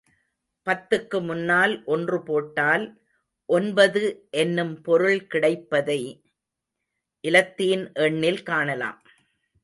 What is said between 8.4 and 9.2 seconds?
காணலாம்.